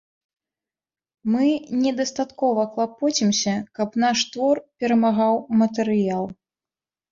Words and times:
Мы 1.33 1.45
недастаткова 1.81 2.65
клапоцімся, 2.73 3.55
каб 3.81 4.01
наш 4.07 4.25
твор 4.33 4.55
перамагаў 4.83 5.41
матэрыял. 5.63 6.25